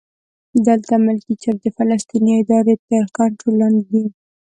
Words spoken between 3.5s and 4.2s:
لاندې دي.